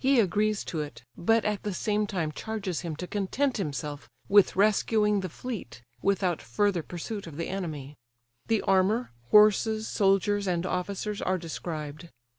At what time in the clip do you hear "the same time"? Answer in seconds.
1.61-2.31